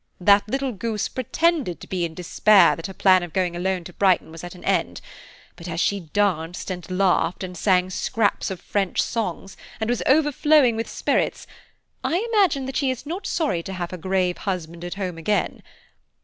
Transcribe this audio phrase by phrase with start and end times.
[0.19, 3.93] That little goose pretended to be in despair that her plan of going alone to
[3.93, 4.99] Brighton was at an end;
[5.55, 10.75] but as she danced, and laughed, and sang scraps of French songs, and was overflowing
[10.75, 11.45] with spirits,
[12.03, 15.61] I imagine that she is not sorry to have her grave husband at home again.